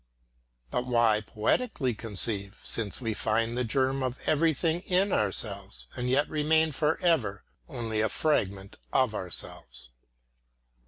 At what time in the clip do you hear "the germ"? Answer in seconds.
3.55-4.01